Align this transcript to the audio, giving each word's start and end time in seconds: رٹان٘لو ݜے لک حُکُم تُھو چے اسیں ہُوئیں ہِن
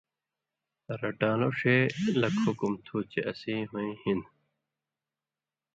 رٹان٘لو 1.01 1.49
ݜے 1.59 1.75
لک 2.21 2.35
حُکُم 2.43 2.73
تُھو 2.85 2.97
چے 3.11 3.19
اسیں 3.29 3.61
ہُوئیں 3.69 3.95
ہِن 4.01 4.19